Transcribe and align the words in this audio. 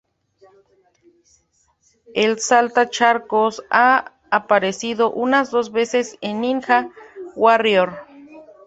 El 2.15 2.39
Salta 2.39 2.89
Charcos 2.89 3.61
ha 3.69 4.13
aparecido 4.31 5.11
unas 5.13 5.51
dos 5.51 5.71
veces 5.71 6.17
en 6.21 6.41
Ninja 6.41 6.89
Warrior. 7.35 7.93